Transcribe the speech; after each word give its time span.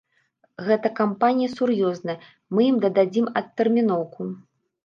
Гэта 0.69 0.87
кампанія 0.99 1.49
сур'ёзная, 1.57 2.17
мы 2.57 2.61
ім 2.71 2.77
дадзім 2.97 3.25
адтэрміноўку. 3.43 4.21